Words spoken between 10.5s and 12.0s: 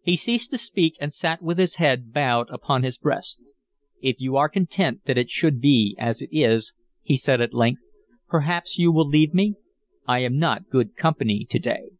good company to day."